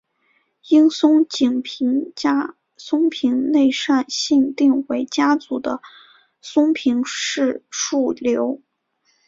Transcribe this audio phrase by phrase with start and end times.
[0.67, 0.89] 樱井
[1.21, 5.79] 松平家松平内膳信定为家祖的
[6.41, 8.63] 松平氏庶流。